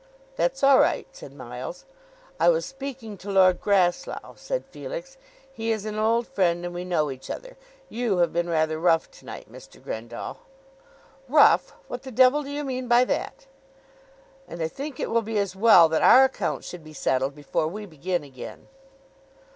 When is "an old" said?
5.85-6.25